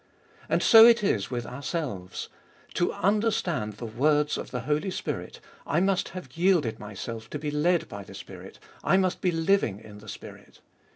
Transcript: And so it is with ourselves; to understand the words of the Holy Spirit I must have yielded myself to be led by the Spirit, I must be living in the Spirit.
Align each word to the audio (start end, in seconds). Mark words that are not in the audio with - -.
And 0.49 0.63
so 0.63 0.87
it 0.87 1.03
is 1.03 1.29
with 1.29 1.45
ourselves; 1.45 2.27
to 2.73 2.91
understand 2.91 3.73
the 3.73 3.85
words 3.85 4.35
of 4.35 4.49
the 4.49 4.61
Holy 4.61 4.89
Spirit 4.89 5.39
I 5.67 5.79
must 5.79 6.09
have 6.09 6.35
yielded 6.35 6.79
myself 6.79 7.29
to 7.29 7.37
be 7.37 7.51
led 7.51 7.87
by 7.87 8.03
the 8.03 8.15
Spirit, 8.15 8.57
I 8.83 8.97
must 8.97 9.21
be 9.21 9.31
living 9.31 9.79
in 9.79 9.99
the 9.99 10.09
Spirit. 10.09 10.59